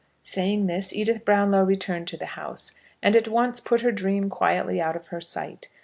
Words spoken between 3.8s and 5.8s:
her dream quietly out of her sight.